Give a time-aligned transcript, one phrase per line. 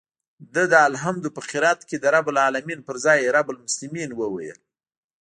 [0.53, 4.59] ده د الحمد په قرائت کښې د رب العلمين پر ځاى رب المسلمين وويل.